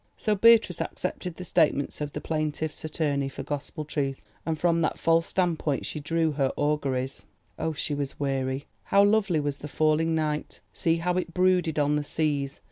So 0.17 0.33
Beatrice 0.33 0.81
accepted 0.81 1.35
the 1.35 1.45
statements 1.45 2.01
of 2.01 2.13
the 2.13 2.21
plaintiff's 2.21 2.83
attorney 2.83 3.29
for 3.29 3.43
gospel 3.43 3.85
truth, 3.85 4.25
and 4.47 4.57
from 4.57 4.81
that 4.81 4.97
false 4.97 5.27
standpoint 5.27 5.85
she 5.85 5.99
drew 5.99 6.31
her 6.31 6.51
auguries. 6.57 7.27
Oh, 7.59 7.73
she 7.73 7.93
was 7.93 8.19
weary! 8.19 8.65
How 8.85 9.03
lovely 9.03 9.39
was 9.39 9.57
the 9.59 9.67
falling 9.67 10.15
night, 10.15 10.59
see 10.73 10.95
how 10.97 11.17
it 11.17 11.35
brooded 11.35 11.77
on 11.77 11.97
the 11.97 12.03
seas! 12.03 12.59